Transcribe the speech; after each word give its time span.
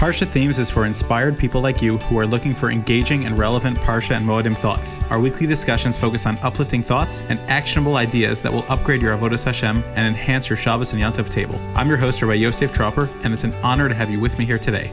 Parsha 0.00 0.26
Themes 0.26 0.58
is 0.58 0.70
for 0.70 0.86
inspired 0.86 1.38
people 1.38 1.60
like 1.60 1.82
you 1.82 1.98
who 1.98 2.18
are 2.18 2.26
looking 2.26 2.54
for 2.54 2.70
engaging 2.70 3.26
and 3.26 3.36
relevant 3.36 3.76
Parsha 3.80 4.16
and 4.16 4.26
Moedim 4.26 4.56
thoughts. 4.56 4.98
Our 5.10 5.20
weekly 5.20 5.46
discussions 5.46 5.98
focus 5.98 6.24
on 6.24 6.38
uplifting 6.38 6.82
thoughts 6.82 7.20
and 7.28 7.38
actionable 7.50 7.96
ideas 7.96 8.40
that 8.40 8.50
will 8.50 8.64
upgrade 8.70 9.02
your 9.02 9.14
Avodas 9.14 9.44
Hashem 9.44 9.84
and 9.96 10.06
enhance 10.06 10.48
your 10.48 10.56
Shabbos 10.56 10.94
and 10.94 11.02
Yontif 11.02 11.28
table. 11.28 11.60
I'm 11.74 11.86
your 11.86 11.98
host, 11.98 12.22
Rabbi 12.22 12.32
Yosef 12.32 12.72
Tropper, 12.72 13.10
and 13.24 13.34
it's 13.34 13.44
an 13.44 13.52
honor 13.62 13.90
to 13.90 13.94
have 13.94 14.08
you 14.08 14.18
with 14.18 14.38
me 14.38 14.46
here 14.46 14.58
today. 14.58 14.90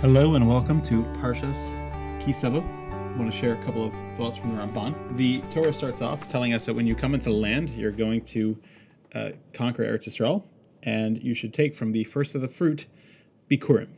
Hello 0.00 0.36
and 0.36 0.48
welcome 0.48 0.80
to 0.82 1.02
Parshas 1.20 1.58
Ki 2.24 2.32
Savo. 2.32 2.60
I 2.60 3.18
want 3.18 3.32
to 3.32 3.36
share 3.36 3.54
a 3.54 3.64
couple 3.64 3.84
of 3.84 3.92
thoughts 4.16 4.36
from 4.36 4.54
the 4.54 4.62
Ramban. 4.62 5.16
The 5.16 5.42
Torah 5.52 5.74
starts 5.74 6.00
off 6.00 6.28
telling 6.28 6.54
us 6.54 6.64
that 6.66 6.74
when 6.74 6.86
you 6.86 6.94
come 6.94 7.12
into 7.12 7.30
the 7.30 7.34
land, 7.34 7.70
you're 7.70 7.90
going 7.90 8.24
to 8.26 8.56
uh, 9.16 9.30
conquer 9.52 9.82
Eretz 9.82 10.08
Yisrael, 10.08 10.46
and 10.84 11.20
you 11.20 11.34
should 11.34 11.52
take 11.52 11.74
from 11.74 11.90
the 11.90 12.04
first 12.04 12.36
of 12.36 12.40
the 12.40 12.46
fruit 12.46 12.86
Bikurim. 13.50 13.88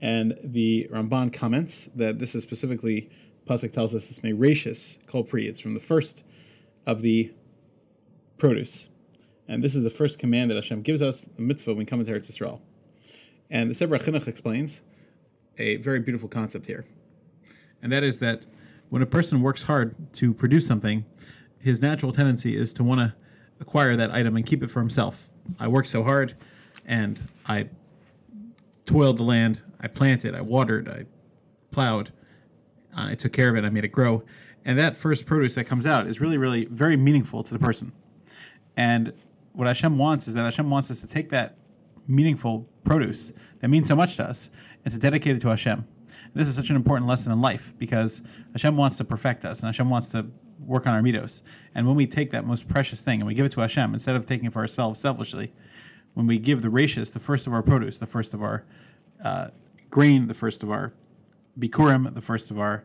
And 0.00 0.36
the 0.42 0.88
Ramban 0.90 1.32
comments 1.32 1.88
that 1.94 2.18
this 2.18 2.34
is 2.34 2.42
specifically, 2.42 3.10
Pasuk 3.46 3.72
tells 3.72 3.94
us 3.94 4.10
it's 4.10 4.20
Merashis, 4.20 5.06
Kol 5.06 5.22
Pri. 5.22 5.46
It's 5.46 5.60
from 5.60 5.74
the 5.74 5.80
first 5.80 6.24
of 6.86 7.02
the 7.02 7.32
produce. 8.36 8.88
And 9.46 9.62
this 9.62 9.74
is 9.74 9.84
the 9.84 9.90
first 9.90 10.18
command 10.18 10.50
that 10.50 10.56
Hashem 10.56 10.82
gives 10.82 11.02
us, 11.02 11.28
a 11.38 11.40
mitzvah, 11.40 11.70
when 11.70 11.78
we 11.78 11.84
come 11.84 12.00
into 12.00 12.12
Eretz 12.12 12.30
Yisrael. 12.30 12.60
And 13.50 13.70
the 13.70 13.74
Sefer 13.74 13.98
Chinuch 13.98 14.26
explains 14.26 14.80
a 15.58 15.76
very 15.76 16.00
beautiful 16.00 16.28
concept 16.28 16.66
here. 16.66 16.84
And 17.82 17.92
that 17.92 18.02
is 18.02 18.18
that 18.20 18.46
when 18.88 19.02
a 19.02 19.06
person 19.06 19.42
works 19.42 19.62
hard 19.62 19.94
to 20.14 20.32
produce 20.32 20.66
something, 20.66 21.04
his 21.58 21.80
natural 21.80 22.12
tendency 22.12 22.56
is 22.56 22.72
to 22.74 22.84
want 22.84 23.00
to 23.00 23.14
acquire 23.60 23.96
that 23.96 24.10
item 24.10 24.36
and 24.36 24.44
keep 24.44 24.62
it 24.62 24.70
for 24.70 24.80
himself. 24.80 25.30
I 25.60 25.68
worked 25.68 25.88
so 25.88 26.02
hard 26.02 26.34
and 26.86 27.20
I 27.46 27.68
toiled 28.86 29.18
the 29.18 29.22
land. 29.22 29.62
I 29.80 29.88
planted, 29.88 30.34
I 30.34 30.40
watered, 30.40 30.88
I 30.88 31.06
plowed, 31.70 32.12
uh, 32.96 33.06
I 33.06 33.14
took 33.14 33.32
care 33.32 33.48
of 33.48 33.56
it, 33.56 33.64
I 33.64 33.70
made 33.70 33.84
it 33.84 33.88
grow. 33.88 34.22
And 34.64 34.78
that 34.78 34.96
first 34.96 35.26
produce 35.26 35.56
that 35.56 35.64
comes 35.64 35.86
out 35.86 36.06
is 36.06 36.20
really, 36.20 36.38
really 36.38 36.66
very 36.66 36.96
meaningful 36.96 37.42
to 37.42 37.52
the 37.52 37.58
person. 37.58 37.92
And 38.76 39.12
what 39.52 39.66
Hashem 39.66 39.98
wants 39.98 40.28
is 40.28 40.34
that 40.34 40.44
Hashem 40.44 40.70
wants 40.70 40.90
us 40.90 41.00
to 41.00 41.06
take 41.06 41.30
that 41.30 41.56
meaningful 42.06 42.68
produce 42.84 43.32
that 43.62 43.68
means 43.68 43.88
so 43.88 43.96
much 43.96 44.16
to 44.16 44.24
us 44.24 44.50
and 44.84 44.92
to 44.92 45.00
dedicate 45.00 45.36
it 45.36 45.40
to 45.42 45.48
Hashem. 45.48 45.78
And 45.78 46.34
this 46.34 46.48
is 46.48 46.56
such 46.56 46.68
an 46.68 46.76
important 46.76 47.06
lesson 47.06 47.32
in 47.32 47.40
life 47.40 47.72
because 47.78 48.20
Hashem 48.52 48.76
wants 48.76 48.98
to 48.98 49.04
perfect 49.04 49.44
us 49.44 49.60
and 49.60 49.68
Hashem 49.68 49.88
wants 49.88 50.08
to 50.10 50.26
work 50.58 50.86
on 50.86 50.94
our 50.94 51.00
midos. 51.00 51.42
And 51.74 51.86
when 51.86 51.96
we 51.96 52.06
take 52.06 52.30
that 52.32 52.44
most 52.44 52.68
precious 52.68 53.02
thing 53.02 53.20
and 53.20 53.26
we 53.26 53.34
give 53.34 53.46
it 53.46 53.52
to 53.52 53.60
Hashem 53.60 53.94
instead 53.94 54.16
of 54.16 54.26
taking 54.26 54.46
it 54.46 54.52
for 54.52 54.58
ourselves 54.60 55.00
selfishly, 55.00 55.52
when 56.14 56.26
we 56.26 56.38
give 56.38 56.62
the 56.62 56.68
rashis, 56.68 57.12
the 57.12 57.20
first 57.20 57.46
of 57.46 57.52
our 57.52 57.62
produce, 57.62 57.98
the 57.98 58.06
first 58.06 58.34
of 58.34 58.42
our 58.42 58.64
uh, 59.24 59.48
grain, 59.90 60.28
the 60.28 60.34
first 60.34 60.62
of 60.62 60.70
our 60.70 60.92
bikurim, 61.58 62.12
the 62.14 62.20
first 62.20 62.50
of 62.50 62.58
our 62.58 62.84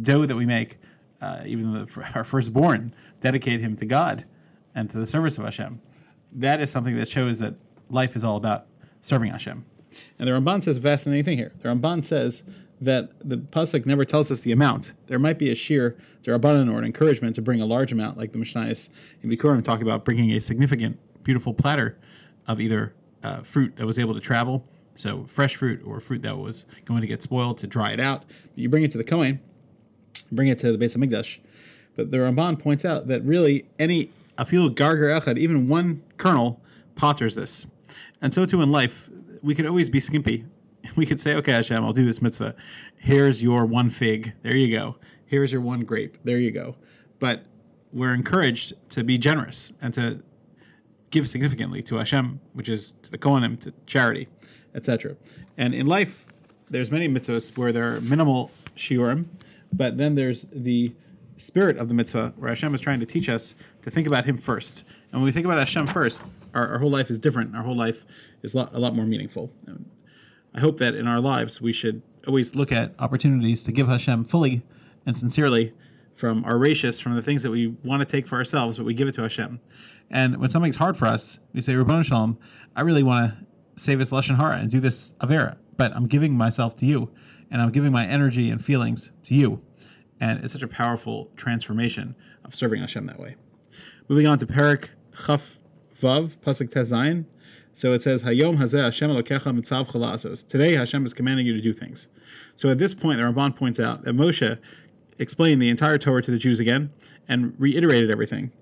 dough 0.00 0.26
that 0.26 0.36
we 0.36 0.46
make, 0.46 0.78
uh, 1.20 1.42
even 1.46 1.72
the, 1.72 2.06
our 2.14 2.24
firstborn, 2.24 2.94
dedicate 3.20 3.60
him 3.60 3.76
to 3.76 3.86
God 3.86 4.24
and 4.74 4.90
to 4.90 4.98
the 4.98 5.06
service 5.06 5.38
of 5.38 5.44
Hashem. 5.44 5.80
That 6.32 6.60
is 6.60 6.70
something 6.70 6.96
that 6.96 7.08
shows 7.08 7.38
that 7.38 7.54
life 7.88 8.16
is 8.16 8.24
all 8.24 8.36
about 8.36 8.66
serving 9.00 9.30
Hashem. 9.30 9.64
And 10.18 10.26
the 10.26 10.32
Ramban 10.32 10.62
says 10.62 10.78
a 10.78 10.80
fascinating 10.80 11.24
thing 11.24 11.38
here. 11.38 11.52
The 11.60 11.68
Ramban 11.68 12.02
says 12.02 12.42
that 12.80 13.10
the 13.20 13.36
pasuk 13.36 13.86
never 13.86 14.04
tells 14.04 14.30
us 14.30 14.40
the 14.40 14.50
amount. 14.50 14.92
There 15.06 15.18
might 15.18 15.38
be 15.38 15.50
a 15.50 15.54
shiur 15.54 15.96
derabanan 16.22 16.72
or 16.72 16.78
an 16.78 16.84
encouragement 16.84 17.36
to 17.36 17.42
bring 17.42 17.60
a 17.60 17.66
large 17.66 17.92
amount, 17.92 18.18
like 18.18 18.32
the 18.32 18.38
Mishnayos 18.38 18.88
in 19.22 19.30
Bikurim 19.30 19.62
talk 19.62 19.80
about 19.80 20.04
bringing 20.04 20.32
a 20.32 20.40
significant, 20.40 20.98
beautiful 21.22 21.54
platter 21.54 21.96
of 22.46 22.60
either 22.60 22.94
uh, 23.22 23.38
fruit 23.42 23.76
that 23.76 23.86
was 23.86 23.98
able 23.98 24.14
to 24.14 24.20
travel, 24.20 24.66
so 24.94 25.24
fresh 25.26 25.56
fruit, 25.56 25.82
or 25.84 26.00
fruit 26.00 26.22
that 26.22 26.38
was 26.38 26.66
going 26.84 27.00
to 27.00 27.06
get 27.06 27.22
spoiled 27.22 27.58
to 27.58 27.66
dry 27.66 27.90
it 27.90 28.00
out. 28.00 28.24
You 28.54 28.68
bring 28.68 28.84
it 28.84 28.90
to 28.92 28.98
the 28.98 29.04
Kohen, 29.04 29.40
bring 30.30 30.48
it 30.48 30.58
to 30.60 30.72
the 30.72 30.78
base 30.78 30.94
of 30.94 31.00
Hamikdash. 31.00 31.40
But 31.96 32.10
the 32.10 32.18
Ramban 32.18 32.58
points 32.58 32.84
out 32.84 33.08
that 33.08 33.22
really 33.24 33.66
any 33.78 34.10
afilu 34.36 34.74
garger 34.74 35.18
echad, 35.18 35.38
even 35.38 35.68
one 35.68 36.02
kernel, 36.16 36.60
potters 36.96 37.34
this. 37.34 37.66
And 38.20 38.34
so 38.34 38.46
too 38.46 38.62
in 38.62 38.70
life, 38.70 39.08
we 39.42 39.54
could 39.54 39.66
always 39.66 39.90
be 39.90 40.00
skimpy. 40.00 40.46
We 40.96 41.06
could 41.06 41.18
say, 41.18 41.34
okay, 41.36 41.52
Hashem, 41.52 41.82
I'll 41.82 41.94
do 41.94 42.04
this 42.04 42.20
mitzvah. 42.20 42.54
Here's 42.98 43.42
your 43.42 43.64
one 43.64 43.88
fig. 43.88 44.34
There 44.42 44.54
you 44.54 44.70
go. 44.76 44.96
Here's 45.24 45.50
your 45.50 45.62
one 45.62 45.80
grape. 45.80 46.18
There 46.24 46.38
you 46.38 46.50
go. 46.50 46.76
But 47.18 47.46
we're 47.90 48.12
encouraged 48.12 48.74
to 48.90 49.02
be 49.02 49.16
generous 49.16 49.72
and 49.80 49.94
to 49.94 50.22
give 51.14 51.28
significantly 51.28 51.80
to 51.80 51.94
Hashem, 51.94 52.40
which 52.54 52.68
is 52.68 52.92
to 53.02 53.10
the 53.10 53.16
Kohanim, 53.16 53.58
to 53.60 53.72
charity, 53.86 54.26
etc. 54.74 55.16
And 55.56 55.72
in 55.72 55.86
life, 55.86 56.26
there's 56.68 56.90
many 56.90 57.08
mitzvahs 57.08 57.56
where 57.56 57.72
there 57.72 57.94
are 57.94 58.00
minimal 58.00 58.50
shiurim, 58.76 59.26
but 59.72 59.96
then 59.96 60.16
there's 60.16 60.42
the 60.52 60.92
spirit 61.36 61.76
of 61.78 61.86
the 61.86 61.94
mitzvah 61.94 62.34
where 62.36 62.48
Hashem 62.48 62.74
is 62.74 62.80
trying 62.80 62.98
to 62.98 63.06
teach 63.06 63.28
us 63.28 63.54
to 63.82 63.90
think 63.92 64.08
about 64.08 64.24
Him 64.24 64.36
first. 64.36 64.82
And 65.12 65.20
when 65.20 65.26
we 65.26 65.30
think 65.30 65.46
about 65.46 65.58
Hashem 65.58 65.86
first, 65.86 66.24
our, 66.52 66.66
our 66.72 66.78
whole 66.80 66.90
life 66.90 67.10
is 67.10 67.20
different. 67.20 67.54
Our 67.54 67.62
whole 67.62 67.76
life 67.76 68.04
is 68.42 68.52
a 68.54 68.58
lot, 68.58 68.74
a 68.74 68.80
lot 68.80 68.96
more 68.96 69.06
meaningful. 69.06 69.52
And 69.66 69.88
I 70.52 70.60
hope 70.60 70.78
that 70.78 70.96
in 70.96 71.06
our 71.06 71.20
lives 71.20 71.60
we 71.60 71.72
should 71.72 72.02
always 72.26 72.56
look 72.56 72.72
at 72.72 72.92
opportunities 72.98 73.62
to 73.62 73.72
give 73.72 73.86
Hashem 73.86 74.24
fully 74.24 74.62
and 75.06 75.16
sincerely 75.16 75.74
from 76.14 76.44
our 76.44 76.54
rashis, 76.54 77.02
from 77.02 77.14
the 77.14 77.22
things 77.22 77.42
that 77.42 77.50
we 77.50 77.68
want 77.84 78.00
to 78.00 78.06
take 78.06 78.26
for 78.26 78.36
ourselves, 78.36 78.78
but 78.78 78.84
we 78.84 78.94
give 78.94 79.08
it 79.08 79.14
to 79.14 79.22
Hashem. 79.22 79.60
And 80.10 80.36
when 80.38 80.50
something's 80.50 80.76
hard 80.76 80.96
for 80.96 81.06
us, 81.06 81.40
we 81.52 81.60
say, 81.60 81.72
Rabbanu 81.74 82.04
Shalom, 82.04 82.38
I 82.76 82.82
really 82.82 83.02
want 83.02 83.32
to 83.32 83.46
save 83.80 83.98
this 83.98 84.10
Lashon 84.10 84.36
Hara 84.36 84.56
and 84.56 84.70
do 84.70 84.80
this 84.80 85.12
Avera, 85.20 85.56
but 85.76 85.94
I'm 85.94 86.06
giving 86.06 86.36
myself 86.36 86.76
to 86.76 86.86
you, 86.86 87.10
and 87.50 87.60
I'm 87.60 87.70
giving 87.70 87.92
my 87.92 88.06
energy 88.06 88.50
and 88.50 88.64
feelings 88.64 89.12
to 89.24 89.34
you. 89.34 89.62
And 90.20 90.44
it's 90.44 90.52
such 90.52 90.62
a 90.62 90.68
powerful 90.68 91.30
transformation 91.36 92.14
of 92.44 92.54
serving 92.54 92.80
Hashem 92.80 93.06
that 93.06 93.18
way. 93.18 93.36
Moving 94.08 94.26
on 94.26 94.38
to 94.38 94.46
Perek 94.46 94.90
Chaf 95.26 95.58
Vav, 95.94 96.36
Pasuk 96.38 96.70
Tes 96.70 96.92
Zayin. 96.92 97.24
So 97.72 97.92
it 97.92 98.02
says, 98.02 98.22
Hayom 98.22 98.58
Hazeh 98.58 98.84
Hashem 98.84 99.10
Elokecha 99.10 99.58
Metzavcha 99.58 99.94
La'asos. 99.94 100.46
Today 100.46 100.74
Hashem 100.74 101.04
is 101.04 101.12
commanding 101.12 101.46
you 101.46 101.54
to 101.54 101.60
do 101.60 101.72
things. 101.72 102.06
So 102.54 102.68
at 102.68 102.78
this 102.78 102.94
point, 102.94 103.18
the 103.18 103.24
Ramban 103.24 103.56
points 103.56 103.80
out 103.80 104.04
that 104.04 104.14
Moshe 104.14 104.58
explained 105.18 105.60
the 105.60 105.68
entire 105.68 105.98
Torah 105.98 106.22
to 106.22 106.30
the 106.30 106.38
Jews 106.38 106.60
again 106.60 106.92
and 107.28 107.54
reiterated 107.58 108.10
everything 108.10 108.52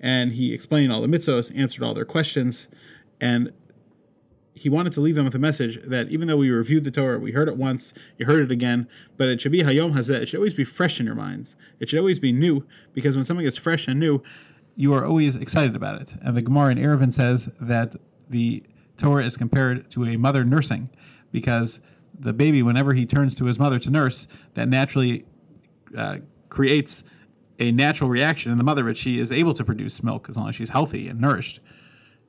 and 0.00 0.32
he 0.32 0.54
explained 0.54 0.90
all 0.90 1.02
the 1.02 1.06
mitzvos, 1.06 1.56
answered 1.56 1.84
all 1.84 1.92
their 1.92 2.06
questions, 2.06 2.68
and 3.20 3.52
he 4.54 4.68
wanted 4.68 4.92
to 4.94 5.00
leave 5.00 5.14
them 5.14 5.26
with 5.26 5.34
a 5.34 5.38
message 5.38 5.78
that 5.82 6.08
even 6.08 6.26
though 6.26 6.38
we 6.38 6.50
reviewed 6.50 6.84
the 6.84 6.90
Torah, 6.90 7.18
we 7.18 7.32
heard 7.32 7.48
it 7.48 7.56
once, 7.56 7.92
you 8.16 8.26
heard 8.26 8.42
it 8.42 8.50
again, 8.50 8.88
but 9.16 9.28
it 9.28 9.40
should 9.40 9.52
be 9.52 9.62
Hayom 9.62 9.92
Hazeh. 9.92 10.22
It 10.22 10.28
should 10.28 10.38
always 10.38 10.54
be 10.54 10.64
fresh 10.64 10.98
in 10.98 11.06
your 11.06 11.14
minds. 11.14 11.54
It 11.78 11.88
should 11.88 11.98
always 11.98 12.18
be 12.18 12.32
new, 12.32 12.66
because 12.94 13.14
when 13.14 13.24
something 13.24 13.46
is 13.46 13.56
fresh 13.56 13.86
and 13.86 14.00
new, 14.00 14.22
you 14.74 14.92
are 14.94 15.06
always 15.06 15.36
excited 15.36 15.76
about 15.76 16.00
it. 16.00 16.14
And 16.22 16.36
the 16.36 16.42
Gemara 16.42 16.72
in 16.72 16.78
Eruvin 16.78 17.12
says 17.12 17.50
that 17.60 17.94
the 18.28 18.62
Torah 18.96 19.24
is 19.24 19.36
compared 19.36 19.90
to 19.90 20.04
a 20.06 20.16
mother 20.16 20.44
nursing, 20.44 20.88
because 21.30 21.80
the 22.18 22.32
baby, 22.32 22.62
whenever 22.62 22.94
he 22.94 23.06
turns 23.06 23.34
to 23.36 23.44
his 23.44 23.58
mother 23.58 23.78
to 23.78 23.90
nurse, 23.90 24.26
that 24.54 24.68
naturally 24.68 25.24
uh, 25.96 26.18
creates 26.48 27.04
a 27.58 27.70
natural 27.70 28.08
reaction 28.08 28.50
in 28.50 28.58
the 28.58 28.64
mother, 28.64 28.84
but 28.84 28.96
she 28.96 29.18
is 29.18 29.30
able 29.30 29.54
to 29.54 29.64
produce 29.64 30.02
milk 30.02 30.28
as 30.28 30.36
long 30.36 30.48
as 30.48 30.54
she's 30.54 30.70
healthy 30.70 31.08
and 31.08 31.20
nourished. 31.20 31.60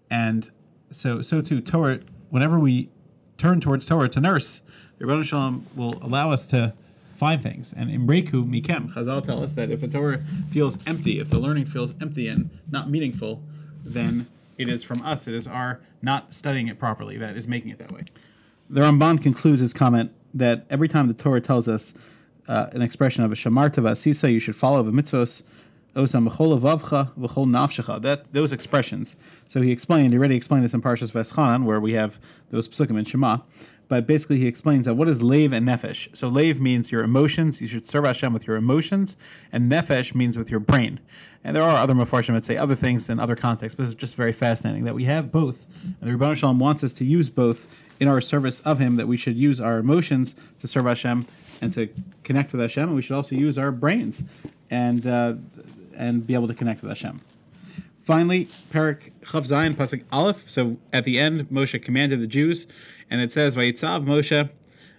And 0.10 0.52
so, 0.90 1.22
so 1.22 1.42
too, 1.42 1.62
Torah, 1.62 2.02
whenever 2.30 2.60
we 2.60 2.90
turn 3.38 3.62
towards 3.62 3.86
Torah 3.86 4.10
to 4.10 4.20
nurse, 4.20 4.62
the 4.98 5.06
Rebbe 5.06 5.24
Shalom 5.24 5.66
will 5.76 5.98
allow 6.04 6.32
us 6.32 6.48
to 6.48 6.74
find 7.14 7.42
things. 7.42 7.74
And 7.74 7.90
in 7.90 8.06
Breku 8.06 8.46
Mikem, 8.48 8.94
Chazal 8.94 9.24
tell 9.24 9.44
us 9.44 9.54
that 9.54 9.72
if 9.72 9.84
a 9.84 9.88
Torah 9.88 10.22
feels 10.50 10.78
empty, 10.86 11.20
if 11.20 11.30
the 11.30 11.40
learning 11.40 11.66
feels 11.66 12.00
empty 12.02 12.28
and 12.28 12.50
not 12.70 12.90
meaningful, 12.90 13.42
then 13.84 14.28
it 14.58 14.68
is 14.68 14.84
from 14.84 15.02
us, 15.02 15.28
it 15.28 15.34
is 15.34 15.48
our 15.48 15.82
not 16.02 16.34
studying 16.34 16.68
it 16.68 16.78
properly 16.78 17.18
that 17.18 17.38
is 17.38 17.48
making 17.48 17.72
it 17.72 17.80
that 17.80 17.92
way. 17.92 18.04
The 18.70 18.82
Ramban 18.82 19.22
concludes 19.22 19.62
his 19.62 19.74
comment 19.74 20.12
that 20.34 20.66
every 20.70 20.88
time 20.88 21.08
the 21.08 21.14
Torah 21.14 21.42
tells 21.42 21.68
us 21.68 21.94
uh, 22.48 22.68
an 22.72 22.82
expression 22.82 23.24
of 23.24 23.32
a 23.32 23.36
shamarta 23.36 23.84
v'asisa. 23.84 24.32
You 24.32 24.40
should 24.40 24.56
follow 24.56 24.84
the 24.84 24.92
mitzvos. 24.92 25.44
That 25.94 26.04
those 28.32 28.52
expressions. 28.54 29.16
So 29.50 29.62
he 29.62 29.72
explained. 29.72 30.14
He 30.14 30.20
already 30.20 30.38
explained 30.38 30.64
this 30.64 30.74
in 30.74 30.82
Parshas 30.82 31.12
Veschanan, 31.12 31.66
where 31.66 31.82
we 31.82 31.92
have 31.94 32.18
those 32.50 32.70
psukim 32.70 32.98
in 32.98 33.04
Shema. 33.04 33.40
But 33.90 34.08
basically, 34.08 34.38
he 34.38 34.48
explains 34.48 34.86
that 34.86 34.94
what 34.94 35.10
is 35.10 35.22
lave 35.22 35.52
and 35.52 35.68
nefesh. 35.68 36.16
So 36.16 36.30
lave 36.30 36.62
means 36.62 36.94
your 36.94 37.04
emotions. 37.04 37.60
You 37.60 37.68
should 37.68 37.86
serve 37.86 38.06
Hashem 38.06 38.32
with 38.32 38.48
your 38.48 38.56
emotions, 38.56 39.18
and 39.52 39.70
nefesh 39.70 40.16
means 40.16 40.38
with 40.38 40.50
your 40.50 40.62
brain. 40.62 41.02
And 41.44 41.56
there 41.56 41.64
are 41.64 41.78
other 41.78 41.94
mafarshim 41.94 42.34
that 42.34 42.46
say 42.46 42.56
other 42.56 42.76
things 42.76 43.10
in 43.10 43.20
other 43.20 43.36
contexts, 43.36 43.76
but 43.76 43.84
it's 43.84 43.94
just 43.96 44.16
very 44.16 44.34
fascinating 44.34 44.84
that 44.84 44.94
we 44.94 45.06
have 45.06 45.32
both. 45.32 45.66
And 45.84 45.96
the 46.02 46.12
Rebbe 46.12 46.36
Shalom 46.36 46.60
wants 46.60 46.84
us 46.84 46.94
to 46.94 47.06
use 47.06 47.30
both 47.30 47.68
in 48.00 48.08
our 48.08 48.22
service 48.22 48.60
of 48.62 48.80
Him. 48.80 48.98
That 48.98 49.08
we 49.08 49.18
should 49.18 49.36
use 49.36 49.60
our 49.60 49.80
emotions 49.80 50.36
to 50.60 50.68
serve 50.68 50.86
Hashem 50.86 51.26
and 51.62 51.74
to 51.74 51.90
connect 52.24 52.52
with 52.52 52.62
Hashem, 52.62 52.84
and 52.84 52.96
we 52.96 53.02
should 53.02 53.16
also 53.16 53.36
use 53.36 53.58
our 53.58 53.72
brains 53.72 54.24
and 54.70 55.06
uh, 55.08 55.36
and 55.96 56.26
be 56.26 56.34
able 56.34 56.48
to 56.48 56.54
connect 56.54 56.82
with 56.82 56.90
Hashem. 56.90 57.22
Finally, 58.04 58.46
Perek 58.72 59.12
Chaf 59.22 59.44
Zayin 59.44 59.74
Pasuk 59.74 60.04
Aleph. 60.12 60.50
So 60.50 60.78
at 60.94 61.06
the 61.06 61.20
end, 61.20 61.50
Moshe 61.50 61.82
commanded 61.82 62.22
the 62.22 62.28
Jews, 62.28 62.68
and 63.10 63.20
it 63.22 63.32
says, 63.32 63.56
"Vayitzav 63.56 64.06
Moshe 64.06 64.50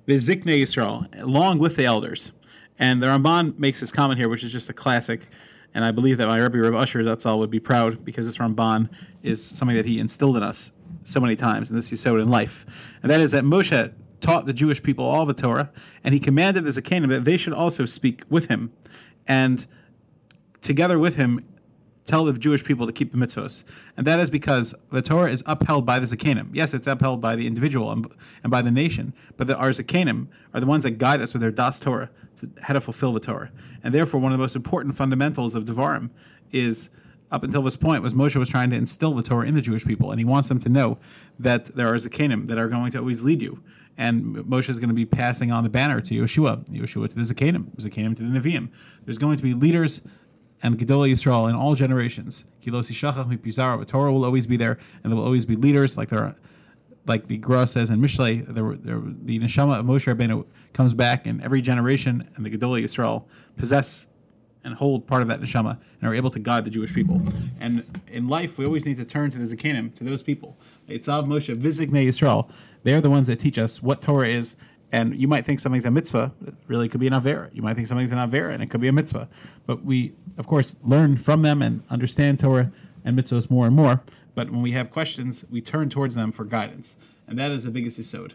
v'ziknei 0.08 0.62
Yisrael," 0.62 1.22
along 1.22 1.58
with 1.58 1.76
the 1.76 1.84
elders. 1.84 2.32
And 2.78 3.02
the 3.02 3.06
Ramban 3.06 3.58
makes 3.58 3.80
this 3.80 3.92
comment 3.92 4.18
here, 4.18 4.28
which 4.28 4.42
is 4.42 4.50
just 4.50 4.68
a 4.68 4.72
classic. 4.72 5.28
And 5.74 5.84
I 5.84 5.90
believe 5.90 6.18
that 6.18 6.28
my 6.28 6.38
Rebbe 6.38 6.58
Reb 6.58 6.74
Usher, 6.74 7.02
that's 7.02 7.24
all, 7.24 7.38
would 7.38 7.50
be 7.50 7.60
proud 7.60 8.04
because 8.04 8.26
this 8.26 8.38
Ramban 8.38 8.90
is 9.22 9.44
something 9.44 9.76
that 9.76 9.86
he 9.86 9.98
instilled 9.98 10.36
in 10.36 10.42
us 10.42 10.72
so 11.04 11.20
many 11.20 11.36
times, 11.36 11.70
and 11.70 11.78
this 11.78 11.90
you 11.90 11.96
sowed 11.96 12.20
in 12.20 12.28
life. 12.28 12.66
And 13.02 13.10
that 13.10 13.20
is 13.20 13.30
that 13.32 13.44
Moshe 13.44 13.92
taught 14.20 14.46
the 14.46 14.52
Jewish 14.52 14.82
people 14.82 15.04
all 15.04 15.26
the 15.26 15.34
Torah, 15.34 15.70
and 16.04 16.14
he 16.14 16.20
commanded 16.20 16.64
the 16.64 16.70
Zakanim 16.70 17.08
that 17.08 17.24
they 17.24 17.36
should 17.36 17.52
also 17.52 17.86
speak 17.86 18.22
with 18.28 18.46
him, 18.46 18.72
and 19.26 19.66
together 20.60 20.98
with 20.98 21.16
him 21.16 21.44
tell 22.04 22.24
the 22.24 22.32
Jewish 22.32 22.64
people 22.64 22.86
to 22.86 22.92
keep 22.92 23.12
the 23.12 23.18
mitzvos. 23.18 23.64
And 23.96 24.06
that 24.06 24.18
is 24.18 24.30
because 24.30 24.74
the 24.90 25.02
Torah 25.02 25.30
is 25.30 25.42
upheld 25.46 25.86
by 25.86 25.98
the 25.98 26.06
Zakanim. 26.06 26.48
Yes, 26.52 26.74
it's 26.74 26.86
upheld 26.86 27.20
by 27.20 27.36
the 27.36 27.46
individual 27.46 27.92
and, 27.92 28.06
and 28.42 28.50
by 28.50 28.62
the 28.62 28.70
nation, 28.70 29.12
but 29.36 29.46
the, 29.46 29.56
our 29.56 29.68
are 29.68 30.60
the 30.60 30.66
ones 30.66 30.82
that 30.84 30.98
guide 30.98 31.20
us 31.20 31.32
with 31.32 31.42
their 31.42 31.50
Das 31.50 31.80
Torah 31.80 32.10
to 32.38 32.50
how 32.62 32.74
to 32.74 32.80
fulfill 32.80 33.12
the 33.12 33.20
Torah. 33.20 33.50
And 33.82 33.94
therefore, 33.94 34.20
one 34.20 34.32
of 34.32 34.38
the 34.38 34.42
most 34.42 34.56
important 34.56 34.94
fundamentals 34.94 35.54
of 35.54 35.64
Devarim 35.64 36.10
is 36.50 36.90
up 37.30 37.42
until 37.42 37.62
this 37.62 37.76
point 37.76 38.02
was 38.02 38.12
Moshe 38.12 38.36
was 38.36 38.48
trying 38.48 38.70
to 38.70 38.76
instill 38.76 39.14
the 39.14 39.22
Torah 39.22 39.46
in 39.46 39.54
the 39.54 39.62
Jewish 39.62 39.86
people, 39.86 40.10
and 40.10 40.20
he 40.20 40.24
wants 40.24 40.48
them 40.48 40.60
to 40.60 40.68
know 40.68 40.98
that 41.38 41.66
there 41.66 41.88
are 41.88 41.96
Zakanim 41.96 42.46
that 42.48 42.58
are 42.58 42.68
going 42.68 42.90
to 42.92 42.98
always 42.98 43.22
lead 43.22 43.40
you. 43.40 43.62
And 43.96 44.36
Moshe 44.36 44.68
is 44.68 44.78
going 44.78 44.88
to 44.88 44.94
be 44.94 45.06
passing 45.06 45.50
on 45.50 45.64
the 45.64 45.70
banner 45.70 46.00
to 46.00 46.14
Yehoshua, 46.14 46.68
Yehoshua 46.68 47.08
to 47.08 47.14
the 47.14 47.34
Zakanim, 47.34 47.74
Zakanim 47.76 48.16
to 48.16 48.22
the 48.22 48.38
Nevi'im. 48.38 48.70
There's 49.04 49.18
going 49.18 49.36
to 49.36 49.42
be 49.42 49.54
leaders 49.54 50.02
and 50.62 50.78
Gedolei 50.78 51.10
Yisrael 51.10 51.48
in 51.48 51.56
all 51.56 51.74
generations. 51.74 52.44
Kilosi 52.62 52.92
Shachach 52.92 53.28
Mipizara, 53.36 53.86
Torah 53.86 54.12
will 54.12 54.24
always 54.24 54.46
be 54.46 54.56
there, 54.56 54.78
and 55.02 55.12
there 55.12 55.16
will 55.16 55.24
always 55.24 55.44
be 55.44 55.56
leaders, 55.56 55.96
like 55.96 56.08
there 56.08 56.36
like 57.06 57.26
the 57.26 57.36
Gra 57.36 57.66
says 57.66 57.90
in 57.90 58.00
Mishlei, 58.00 58.46
there, 58.46 58.74
there, 58.76 59.00
the 59.00 59.38
neshama 59.38 59.80
of 59.80 59.86
Moshe 59.86 60.12
Rabbeinu 60.12 60.44
comes 60.72 60.94
back 60.94 61.26
in 61.26 61.42
every 61.42 61.60
generation, 61.60 62.28
and 62.36 62.46
the 62.46 62.50
Gedolei 62.50 62.84
Yisrael 62.84 63.24
possess 63.56 64.06
and 64.64 64.74
hold 64.74 65.06
part 65.08 65.22
of 65.22 65.28
that 65.28 65.40
neshama 65.40 65.78
and 66.00 66.08
are 66.08 66.14
able 66.14 66.30
to 66.30 66.38
guide 66.38 66.64
the 66.64 66.70
Jewish 66.70 66.94
people. 66.94 67.20
And 67.58 68.00
in 68.06 68.28
life, 68.28 68.58
we 68.58 68.64
always 68.64 68.86
need 68.86 68.96
to 68.98 69.04
turn 69.04 69.30
to 69.32 69.38
the 69.38 69.44
Zakanim, 69.44 69.94
to 69.96 70.04
those 70.04 70.22
people. 70.22 70.56
Eitzav 70.88 71.26
Moshe, 71.26 71.54
V'ziknei 71.54 72.06
Yisrael. 72.06 72.48
They 72.84 72.94
are 72.94 73.00
the 73.00 73.10
ones 73.10 73.26
that 73.26 73.40
teach 73.40 73.58
us 73.58 73.82
what 73.82 74.00
Torah 74.00 74.28
is 74.28 74.56
and 74.92 75.16
you 75.16 75.26
might 75.26 75.44
think 75.46 75.58
something's 75.58 75.86
a 75.86 75.90
mitzvah, 75.90 76.32
it 76.46 76.54
really 76.68 76.88
could 76.88 77.00
be 77.00 77.06
an 77.06 77.14
avera. 77.14 77.48
You 77.54 77.62
might 77.62 77.74
think 77.74 77.88
something's 77.88 78.12
an 78.12 78.18
avera, 78.18 78.52
and 78.52 78.62
it 78.62 78.70
could 78.70 78.80
be 78.80 78.88
a 78.88 78.92
mitzvah. 78.92 79.28
But 79.66 79.84
we, 79.84 80.12
of 80.36 80.46
course, 80.46 80.76
learn 80.82 81.16
from 81.16 81.40
them 81.40 81.62
and 81.62 81.82
understand 81.88 82.38
Torah 82.38 82.70
and 83.02 83.18
mitzvahs 83.18 83.50
more 83.50 83.66
and 83.66 83.74
more. 83.74 84.02
But 84.34 84.50
when 84.50 84.60
we 84.60 84.72
have 84.72 84.90
questions, 84.90 85.46
we 85.50 85.62
turn 85.62 85.88
towards 85.88 86.14
them 86.14 86.30
for 86.30 86.44
guidance. 86.44 86.96
And 87.26 87.38
that 87.38 87.50
is 87.50 87.64
the 87.64 87.70
biggest 87.70 87.98
yisod 87.98 88.34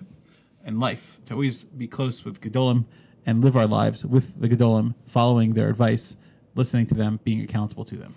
in 0.66 0.80
life, 0.80 1.20
to 1.28 1.34
always 1.34 1.64
be 1.64 1.88
close 1.88 2.26
with 2.26 2.42
Gedolim 2.42 2.86
and 3.26 3.44
live 3.44 3.56
our 3.56 3.68
lives 3.68 4.04
with 4.04 4.40
the 4.42 4.50
Gedolim, 4.50 4.96
following 5.06 5.54
their 5.54 5.70
advice, 5.70 6.18
listening 6.56 6.88
to 6.88 6.96
them, 6.96 7.20
being 7.24 7.42
accountable 7.42 7.86
to 7.86 7.96
them. 7.96 8.16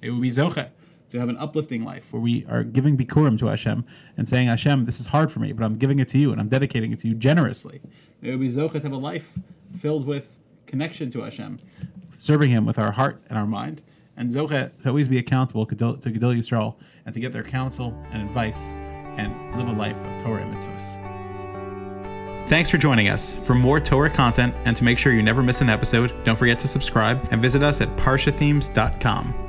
It 0.00 0.10
would 0.10 0.22
be 0.22 0.30
Zoche 0.30 0.70
to 1.10 1.20
have 1.20 1.28
an 1.28 1.36
uplifting 1.38 1.84
life 1.84 2.12
where 2.12 2.20
we 2.20 2.44
are 2.46 2.64
giving 2.64 2.96
bikurim 2.96 3.38
to 3.38 3.46
Hashem 3.46 3.84
and 4.16 4.28
saying, 4.28 4.48
Hashem, 4.48 4.84
this 4.84 5.00
is 5.00 5.06
hard 5.06 5.30
for 5.30 5.40
me, 5.40 5.52
but 5.52 5.64
I'm 5.64 5.76
giving 5.76 5.98
it 5.98 6.08
to 6.08 6.18
you 6.18 6.32
and 6.32 6.40
I'm 6.40 6.48
dedicating 6.48 6.92
it 6.92 7.00
to 7.00 7.08
you 7.08 7.14
generously. 7.14 7.80
It 8.22 8.30
would 8.30 8.40
be 8.40 8.50
Zocha 8.50 8.72
to 8.72 8.80
have 8.80 8.92
a 8.92 8.96
life 8.96 9.38
filled 9.78 10.06
with 10.06 10.36
connection 10.66 11.10
to 11.12 11.22
Hashem, 11.22 11.58
serving 12.16 12.50
Him 12.50 12.66
with 12.66 12.78
our 12.78 12.92
heart 12.92 13.22
and 13.28 13.38
our 13.38 13.46
mind, 13.46 13.82
and 14.16 14.30
Zocha 14.30 14.70
to 14.82 14.88
always 14.88 15.08
be 15.08 15.18
accountable 15.18 15.66
to 15.66 15.76
Gedolei 15.76 16.38
Yisrael 16.38 16.76
and 17.04 17.14
to 17.14 17.20
get 17.20 17.32
their 17.32 17.44
counsel 17.44 17.96
and 18.10 18.22
advice 18.22 18.70
and 19.16 19.56
live 19.56 19.68
a 19.68 19.72
life 19.72 20.02
of 20.04 20.22
Torah 20.22 20.42
and 20.42 20.54
mitzvahs. 20.54 21.16
Thanks 22.48 22.70
for 22.70 22.78
joining 22.78 23.08
us. 23.08 23.34
For 23.44 23.54
more 23.54 23.80
Torah 23.80 24.10
content 24.10 24.54
and 24.64 24.76
to 24.76 24.84
make 24.84 24.98
sure 24.98 25.12
you 25.12 25.22
never 25.22 25.42
miss 25.42 25.60
an 25.62 25.68
episode, 25.68 26.12
don't 26.24 26.36
forget 26.36 26.60
to 26.60 26.68
subscribe 26.68 27.26
and 27.30 27.42
visit 27.42 27.62
us 27.62 27.80
at 27.80 27.88
parshathemes.com. 27.96 29.45